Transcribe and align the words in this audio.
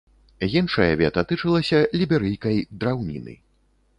Іншае 0.59 0.87
вета 1.01 1.23
тычылася 1.31 1.83
ліберыйкай 2.01 2.57
драўніны. 2.85 3.37